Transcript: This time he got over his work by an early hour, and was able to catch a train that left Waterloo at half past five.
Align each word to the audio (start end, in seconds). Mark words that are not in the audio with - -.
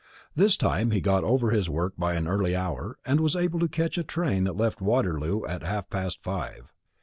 This 0.35 0.57
time 0.57 0.89
he 0.89 0.99
got 0.99 1.23
over 1.23 1.51
his 1.51 1.69
work 1.69 1.93
by 1.95 2.15
an 2.15 2.27
early 2.27 2.55
hour, 2.55 2.97
and 3.05 3.19
was 3.19 3.35
able 3.35 3.59
to 3.59 3.67
catch 3.67 3.99
a 3.99 4.03
train 4.03 4.45
that 4.45 4.57
left 4.57 4.81
Waterloo 4.81 5.45
at 5.45 5.61
half 5.61 5.91
past 5.91 6.23
five. 6.23 6.71